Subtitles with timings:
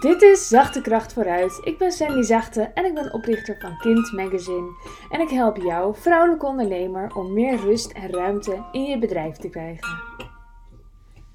[0.00, 1.60] Dit is Zachte Kracht vooruit.
[1.64, 4.68] Ik ben Sandy Zachte en ik ben oprichter van Kind Magazine.
[5.10, 9.48] En ik help jou, vrouwelijke ondernemer, om meer rust en ruimte in je bedrijf te
[9.48, 9.98] krijgen.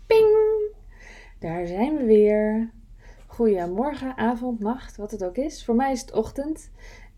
[0.07, 0.35] Ping!
[1.39, 2.71] Daar zijn we weer.
[3.27, 5.65] Goedemorgen, avond, nacht, wat het ook is.
[5.65, 6.71] Voor mij is het ochtend.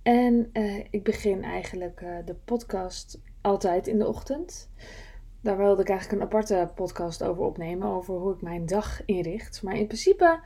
[0.04, 4.70] En uh, ik begin eigenlijk uh, de podcast altijd in de ochtend.
[5.42, 9.64] Daar wilde ik eigenlijk een aparte podcast over opnemen, over hoe ik mijn dag inricht.
[9.64, 10.40] Maar in principe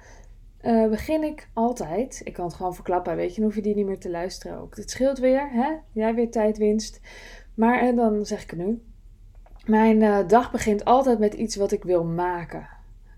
[0.64, 2.22] uh, begin ik altijd.
[2.24, 4.60] Ik kan het gewoon verklappen, weet je, dan hoef je die niet meer te luisteren
[4.60, 4.76] ook.
[4.76, 5.74] Het scheelt weer, hè?
[5.92, 7.00] Jij weer tijdwinst.
[7.54, 8.82] Maar en dan zeg ik het nu.
[9.66, 12.68] Mijn uh, dag begint altijd met iets wat ik wil maken.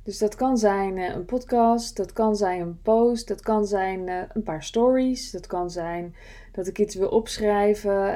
[0.03, 4.43] Dus dat kan zijn een podcast, dat kan zijn een post, dat kan zijn een
[4.43, 6.15] paar stories, dat kan zijn
[6.51, 8.13] dat ik iets wil opschrijven.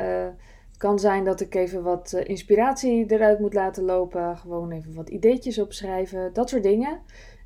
[0.68, 5.10] het kan zijn dat ik even wat inspiratie eruit moet laten lopen, gewoon even wat
[5.10, 7.00] ideetjes opschrijven, dat soort dingen.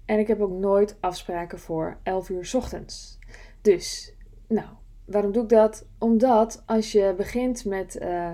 [0.05, 3.19] En ik heb ook nooit afspraken voor 11 uur ochtends.
[3.61, 4.15] Dus,
[4.47, 4.67] nou,
[5.05, 5.87] waarom doe ik dat?
[5.99, 8.33] Omdat als je begint met uh,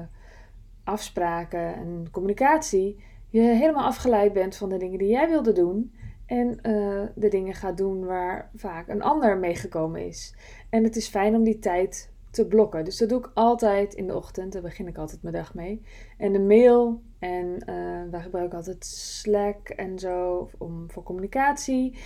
[0.84, 5.94] afspraken en communicatie, je helemaal afgeleid bent van de dingen die jij wilde doen.
[6.26, 10.36] En uh, de dingen gaat doen waar vaak een ander meegekomen is.
[10.70, 12.86] En het is fijn om die tijd te blokken.
[12.86, 14.54] Dus dat doe ik altijd in de ochtend.
[14.54, 15.82] Daar begin ik altijd mijn dag mee.
[16.18, 17.02] En de mail.
[17.20, 21.98] En uh, wij gebruiken altijd Slack en zo om, voor communicatie.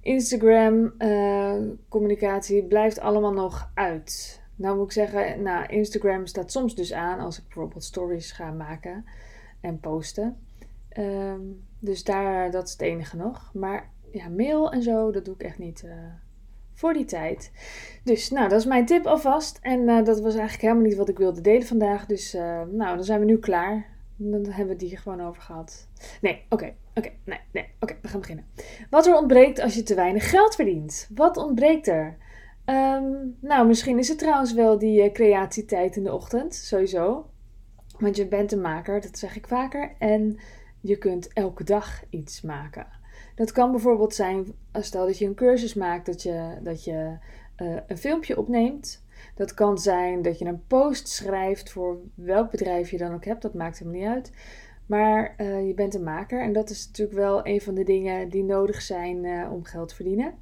[0.00, 1.56] Instagram uh,
[1.88, 4.42] communicatie blijft allemaal nog uit.
[4.56, 8.50] Nou moet ik zeggen, nou, Instagram staat soms dus aan als ik bijvoorbeeld stories ga
[8.50, 9.04] maken
[9.60, 10.36] en posten.
[10.98, 13.50] Um, dus daar, dat is het enige nog.
[13.54, 15.82] Maar ja, mail en zo, dat doe ik echt niet.
[15.84, 15.92] Uh,
[16.74, 17.52] voor die tijd.
[18.04, 19.58] Dus, nou, dat is mijn tip alvast.
[19.62, 22.06] En uh, dat was eigenlijk helemaal niet wat ik wilde delen vandaag.
[22.06, 23.92] Dus, uh, nou, dan zijn we nu klaar.
[24.16, 25.88] Dan hebben we die gewoon over gehad.
[26.20, 28.46] Nee, oké, oké, nee, nee, oké, we gaan beginnen.
[28.90, 31.08] Wat er ontbreekt als je te weinig geld verdient?
[31.14, 32.16] Wat ontbreekt er?
[32.66, 37.30] Um, nou, misschien is het trouwens wel die uh, creatietijd in de ochtend, sowieso.
[37.98, 39.94] Want je bent een maker, dat zeg ik vaker.
[39.98, 40.38] En
[40.80, 42.86] je kunt elke dag iets maken.
[43.34, 47.16] Dat kan bijvoorbeeld zijn, stel dat je een cursus maakt, dat je, dat je
[47.62, 49.02] uh, een filmpje opneemt.
[49.34, 53.42] Dat kan zijn dat je een post schrijft voor welk bedrijf je dan ook hebt,
[53.42, 54.32] dat maakt helemaal niet uit.
[54.86, 58.28] Maar uh, je bent een maker en dat is natuurlijk wel een van de dingen
[58.28, 60.34] die nodig zijn uh, om geld te verdienen.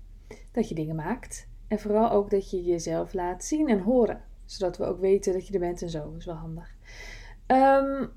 [0.53, 1.49] Dat je dingen maakt.
[1.69, 4.23] En vooral ook dat je jezelf laat zien en horen.
[4.45, 6.03] Zodat we ook weten dat je er bent en zo.
[6.11, 6.75] Dat is wel handig.
[7.47, 8.11] Um,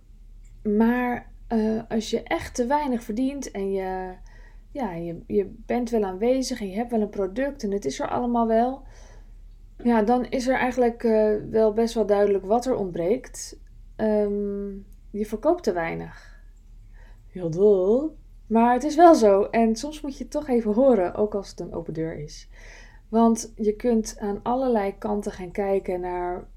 [0.78, 1.32] maar
[1.88, 4.14] als je echt te weinig verdient en je
[4.75, 8.00] ja, je, je bent wel aanwezig en je hebt wel een product en het is
[8.00, 8.81] er allemaal wel.
[9.84, 13.59] Ja, dan is er eigenlijk uh, wel best wel duidelijk wat er ontbreekt.
[13.97, 16.40] Um, je verkoopt te weinig.
[17.28, 18.18] Heel dol.
[18.47, 19.44] Maar het is wel zo.
[19.44, 22.50] En soms moet je het toch even horen, ook als het een open deur is.
[23.09, 26.47] Want je kunt aan allerlei kanten gaan kijken naar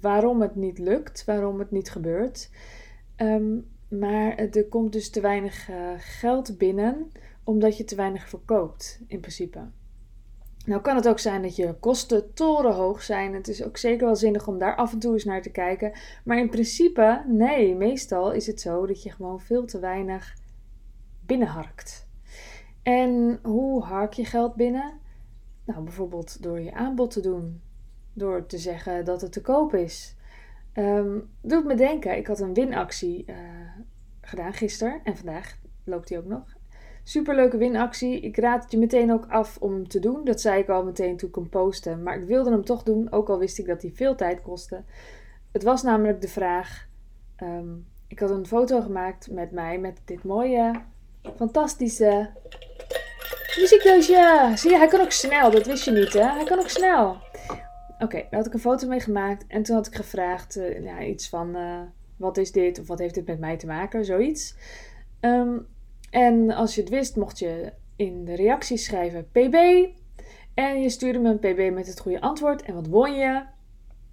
[0.00, 2.50] waarom het niet lukt, waarom het niet gebeurt.
[3.16, 7.12] Um, maar er komt dus te weinig uh, geld binnen,
[7.44, 9.60] omdat je te weinig verkoopt, in principe.
[10.64, 13.34] Nou kan het ook zijn dat je kosten torenhoog zijn.
[13.34, 15.92] Het is ook zeker wel zinnig om daar af en toe eens naar te kijken.
[16.24, 20.36] Maar in principe, nee, meestal is het zo dat je gewoon veel te weinig
[21.26, 22.08] binnenharkt.
[22.82, 24.92] En hoe hark je geld binnen?
[25.64, 27.60] Nou, bijvoorbeeld door je aanbod te doen.
[28.12, 30.16] Door te zeggen dat het te koop is.
[30.74, 33.36] Um, doet me denken, ik had een winactie uh,
[34.20, 36.44] gedaan gisteren en vandaag loopt die ook nog.
[37.04, 38.20] Superleuke winactie.
[38.20, 40.24] Ik raad het je meteen ook af om te doen.
[40.24, 41.96] Dat zei ik al meteen toen ik hem postte.
[41.96, 44.82] Maar ik wilde hem toch doen, ook al wist ik dat hij veel tijd kostte.
[45.52, 46.86] Het was namelijk de vraag.
[47.42, 50.82] Um, ik had een foto gemaakt met mij met dit mooie,
[51.36, 52.30] fantastische
[53.58, 54.52] muziekdoosje.
[54.54, 55.50] Zie je, hij kan ook snel.
[55.50, 56.24] Dat wist je niet, hè?
[56.24, 57.16] Hij kan ook snel.
[58.02, 59.44] Oké, daar had ik een foto mee gemaakt.
[59.46, 61.56] En toen had ik gevraagd ja, iets van...
[61.56, 61.80] Uh,
[62.16, 62.78] wat is dit?
[62.78, 64.04] Of wat heeft dit met mij te maken?
[64.04, 64.56] Zoiets.
[65.20, 65.66] Um,
[66.10, 69.86] en als je het wist, mocht je in de reacties schrijven PB.
[70.54, 72.62] En je stuurde me een PB met het goede antwoord.
[72.62, 73.42] En wat won je?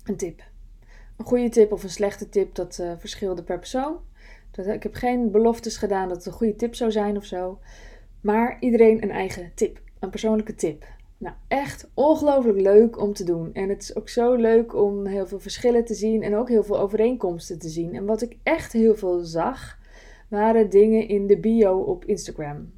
[0.03, 0.44] Een tip.
[1.18, 3.97] Een goede tip of een slechte tip, dat uh, verschilde per persoon.
[4.51, 7.59] Dat, ik heb geen beloftes gedaan dat het een goede tip zou zijn of zo.
[8.21, 9.81] Maar iedereen een eigen tip.
[10.00, 10.85] Een persoonlijke tip.
[11.19, 13.54] Nou, echt ongelooflijk leuk om te doen.
[13.54, 16.63] En het is ook zo leuk om heel veel verschillen te zien en ook heel
[16.63, 17.95] veel overeenkomsten te zien.
[17.95, 19.77] En wat ik echt heel veel zag,
[20.27, 22.71] waren dingen in de bio op Instagram.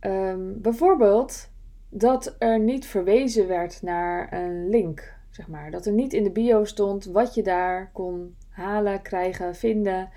[0.00, 1.50] Um, bijvoorbeeld
[1.88, 5.70] dat er niet verwezen werd naar een link, zeg maar.
[5.70, 10.08] Dat er niet in de bio stond wat je daar kon halen, krijgen, vinden.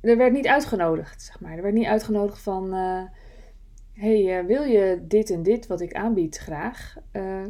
[0.00, 1.56] Er werd niet uitgenodigd, zeg maar.
[1.56, 2.74] Er werd niet uitgenodigd van...
[2.74, 3.02] Uh,
[3.94, 6.96] hey, uh, wil je dit en dit wat ik aanbied graag?
[7.12, 7.44] Uh,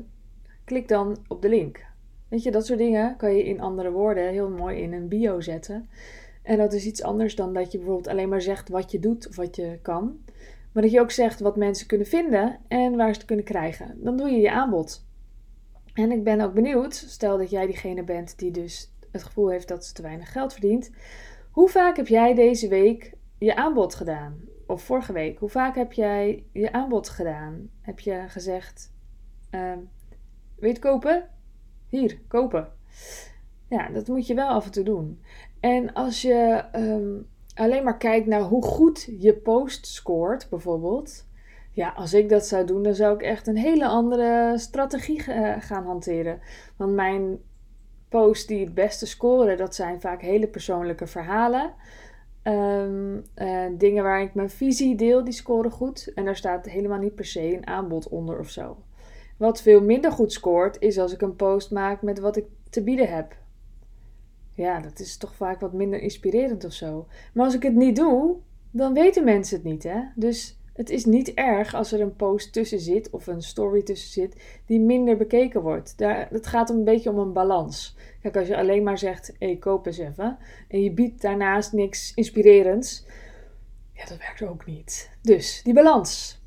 [0.65, 1.85] klik dan op de link.
[2.29, 5.41] Weet je, dat soort dingen kan je in andere woorden heel mooi in een bio
[5.41, 5.89] zetten.
[6.43, 9.29] En dat is iets anders dan dat je bijvoorbeeld alleen maar zegt wat je doet
[9.29, 10.19] of wat je kan.
[10.73, 13.99] Maar dat je ook zegt wat mensen kunnen vinden en waar ze het kunnen krijgen.
[14.03, 15.07] Dan doe je je aanbod.
[15.95, 19.69] En ik ben ook benieuwd, stel dat jij diegene bent die dus het gevoel heeft
[19.69, 20.91] dat ze te weinig geld verdient.
[21.51, 24.41] Hoe vaak heb jij deze week je aanbod gedaan?
[24.67, 27.71] Of vorige week, hoe vaak heb jij je aanbod gedaan?
[27.81, 28.93] Heb je gezegd,
[29.51, 29.73] uh,
[30.57, 31.29] wil je kopen?
[31.89, 32.73] Hier, kopen.
[33.69, 35.23] Ja, dat moet je wel af en toe doen.
[35.61, 41.27] En als je um, alleen maar kijkt naar hoe goed je post scoort, bijvoorbeeld.
[41.71, 45.55] Ja, als ik dat zou doen, dan zou ik echt een hele andere strategie uh,
[45.59, 46.41] gaan hanteren.
[46.77, 47.39] Want mijn
[48.09, 51.75] posts die het beste scoren, dat zijn vaak hele persoonlijke verhalen.
[52.47, 56.13] Um, uh, dingen waar ik mijn visie deel, die scoren goed.
[56.15, 58.77] En daar staat helemaal niet per se een aanbod onder of zo.
[59.37, 62.83] Wat veel minder goed scoort, is als ik een post maak met wat ik te
[62.83, 63.37] bieden heb.
[64.55, 67.07] Ja, dat is toch vaak wat minder inspirerend of zo.
[67.35, 68.37] Maar als ik het niet doe,
[68.71, 70.01] dan weten mensen het niet, hè?
[70.15, 74.11] Dus het is niet erg als er een post tussen zit of een story tussen
[74.11, 75.99] zit die minder bekeken wordt.
[75.99, 77.97] Daar, het gaat een beetje om een balans.
[78.21, 80.39] Kijk, als je alleen maar zegt, hey, koop eens even.
[80.69, 83.07] En je biedt daarnaast niks inspirerends.
[83.93, 85.11] Ja, dat werkt ook niet.
[85.23, 86.43] Dus, die balans.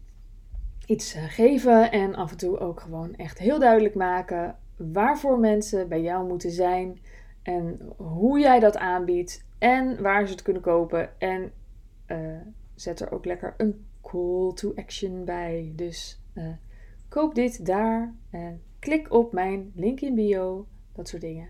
[0.86, 5.88] Iets eh, geven en af en toe ook gewoon echt heel duidelijk maken waarvoor mensen
[5.88, 7.00] bij jou moeten zijn.
[7.44, 9.46] En hoe jij dat aanbiedt.
[9.58, 11.20] En waar ze het kunnen kopen.
[11.20, 11.52] En
[12.08, 12.18] uh,
[12.78, 15.72] zet er ook lekker een call to action bij.
[15.76, 16.48] Dus uh,
[17.10, 18.14] koop dit daar.
[18.30, 20.68] En klik op mijn link in bio.
[20.94, 21.50] Dat soort dingen.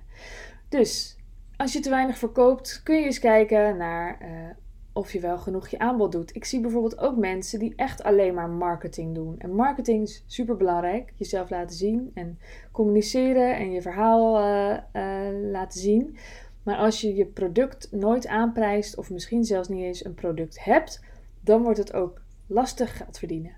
[0.69, 1.17] Dus
[1.57, 4.49] als je te weinig verkoopt, kun je eens kijken naar uh,
[4.93, 6.35] of je wel genoeg je aanbod doet.
[6.35, 9.39] Ik zie bijvoorbeeld ook mensen die echt alleen maar marketing doen.
[9.39, 11.13] En marketing is super belangrijk.
[11.15, 12.39] Jezelf laten zien en
[12.71, 16.17] communiceren en je verhaal uh, laten zien.
[16.63, 21.03] Maar als je je product nooit aanprijst of misschien zelfs niet eens een product hebt,
[21.47, 23.55] dan wordt het ook lastig geld verdienen.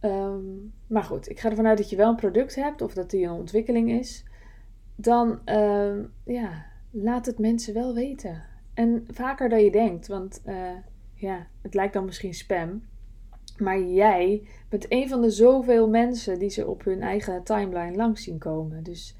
[0.00, 3.10] Um, maar goed, ik ga ervan uit dat je wel een product hebt of dat
[3.10, 4.24] die een ontwikkeling is
[4.94, 8.42] dan uh, ja, laat het mensen wel weten.
[8.74, 10.70] En vaker dan je denkt, want uh,
[11.14, 12.82] ja, het lijkt dan misschien spam.
[13.56, 18.22] Maar jij bent een van de zoveel mensen die ze op hun eigen timeline langs
[18.22, 18.82] zien komen.
[18.82, 19.16] Dus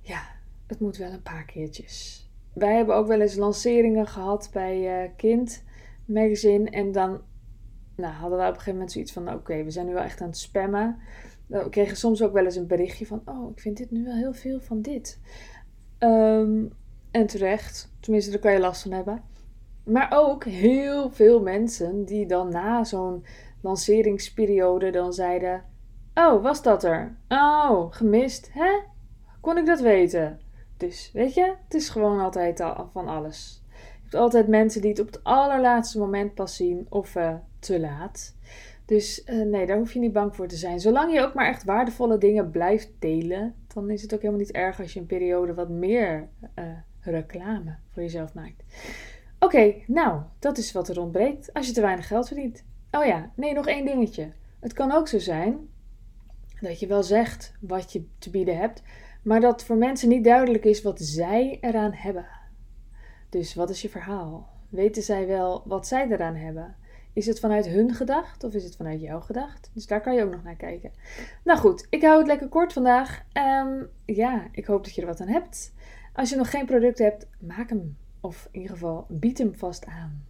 [0.00, 0.22] ja,
[0.66, 2.28] het moet wel een paar keertjes.
[2.52, 5.64] Wij hebben ook wel eens lanceringen gehad bij uh, Kind
[6.06, 6.70] Magazine.
[6.70, 7.20] En dan
[7.96, 10.20] nou, hadden we op een gegeven moment zoiets van: oké, we zijn nu wel echt
[10.20, 10.98] aan het spammen.
[11.46, 14.14] We kregen soms ook wel eens een berichtje van: Oh, ik vind dit nu wel
[14.14, 15.20] heel veel van dit.
[15.98, 16.72] Um,
[17.10, 19.22] en terecht, tenminste, daar kan je last van hebben.
[19.84, 23.24] Maar ook heel veel mensen die dan na zo'n
[23.62, 25.64] lanceringsperiode dan zeiden:
[26.14, 27.16] Oh, was dat er?
[27.28, 28.50] Oh, gemist.
[28.52, 28.80] Hè?
[29.40, 30.40] Kon ik dat weten?
[30.76, 33.63] Dus weet je, het is gewoon altijd al van alles.
[34.14, 38.34] Altijd mensen die het op het allerlaatste moment pas zien of uh, te laat.
[38.84, 40.80] Dus uh, nee, daar hoef je niet bang voor te zijn.
[40.80, 44.52] Zolang je ook maar echt waardevolle dingen blijft delen, dan is het ook helemaal niet
[44.52, 46.28] erg als je een periode wat meer
[46.58, 46.64] uh,
[47.00, 48.64] reclame voor jezelf maakt.
[49.38, 52.64] Oké, nou, dat is wat er ontbreekt als je te weinig geld verdient.
[52.90, 54.32] Oh ja, nee, nog één dingetje.
[54.60, 55.68] Het kan ook zo zijn
[56.60, 58.82] dat je wel zegt wat je te bieden hebt,
[59.22, 62.26] maar dat voor mensen niet duidelijk is wat zij eraan hebben.
[63.34, 64.48] Dus wat is je verhaal?
[64.68, 66.76] Weten zij wel wat zij eraan hebben?
[67.12, 69.70] Is het vanuit hun gedacht of is het vanuit jouw gedacht?
[69.72, 70.92] Dus daar kan je ook nog naar kijken.
[71.44, 73.22] Nou goed, ik hou het lekker kort vandaag.
[73.64, 75.74] Um, ja, ik hoop dat je er wat aan hebt.
[76.12, 77.96] Als je nog geen product hebt, maak hem.
[78.20, 80.24] Of in ieder geval, bied hem vast aan.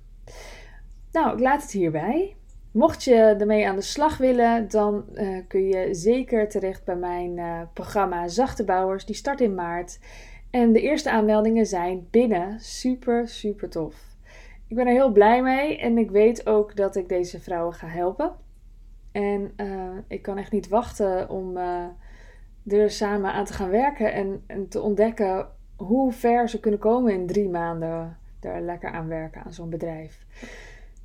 [1.13, 2.37] Nou, ik laat het hierbij.
[2.71, 7.37] Mocht je ermee aan de slag willen, dan uh, kun je zeker terecht bij mijn
[7.37, 9.05] uh, programma Zachte Bouwers.
[9.05, 9.99] Die start in maart.
[10.55, 12.61] En de eerste aanmeldingen zijn binnen.
[12.61, 13.95] Super, super tof.
[14.69, 17.87] Ik ben er heel blij mee en ik weet ook dat ik deze vrouwen ga
[17.87, 18.33] helpen.
[19.13, 21.87] En uh, ik kan echt niet wachten om uh,
[22.67, 27.13] er samen aan te gaan werken en, en, te ontdekken hoe ver ze kunnen komen
[27.13, 30.27] in drie maanden daar lekker aan werken aan zo'n bedrijf.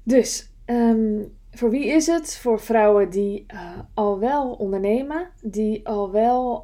[0.03, 2.38] Dus um, voor wie is het?
[2.38, 6.63] Voor vrouwen die uh, al wel ondernemen, die al wel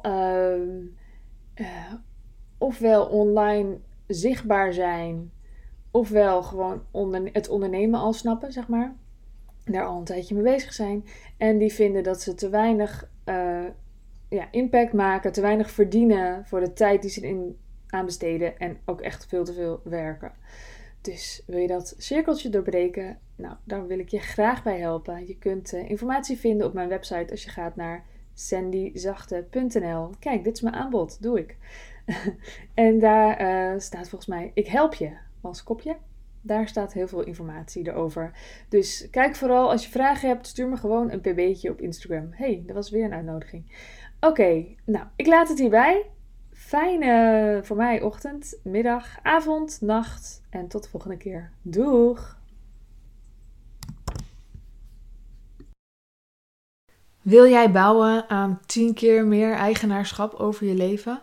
[2.58, 5.30] ofwel online zichtbaar zijn
[5.96, 6.82] ofwel gewoon
[7.32, 8.94] het ondernemen al snappen, zeg maar.
[9.64, 11.04] Daar al een tijdje mee bezig zijn.
[11.36, 13.64] En die vinden dat ze te weinig uh,
[14.28, 18.58] ja, impact maken, te weinig verdienen voor de tijd die ze erin aan besteden.
[18.58, 20.32] En ook echt veel te veel werken.
[21.00, 23.18] Dus wil je dat cirkeltje doorbreken?
[23.36, 25.26] Nou, daar wil ik je graag bij helpen.
[25.26, 30.10] Je kunt uh, informatie vinden op mijn website als je gaat naar sandyzachte.nl.
[30.18, 31.56] Kijk, dit is mijn aanbod, doe ik.
[32.74, 35.96] en daar uh, staat volgens mij, ik help je als kopje.
[36.40, 38.32] Daar staat heel veel informatie erover.
[38.68, 42.28] Dus kijk vooral als je vragen hebt, stuur me gewoon een pb'tje op Instagram.
[42.30, 43.64] hey, dat was weer een uitnodiging.
[44.20, 46.06] Oké, nou, ik laat het hierbij.
[46.52, 51.50] Fijne voor mij ochtend, middag, avond, nacht en tot de volgende keer.
[51.62, 52.38] Doeg!
[57.22, 61.22] Wil jij bouwen aan 10 keer meer eigenaarschap over je leven?